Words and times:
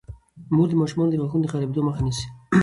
مور 0.55 0.67
د 0.69 0.73
ماشومانو 0.81 1.11
د 1.11 1.15
غاښونو 1.21 1.43
د 1.43 1.47
خرابیدو 1.51 1.85
مخه 1.87 2.01
نیسي. 2.05 2.25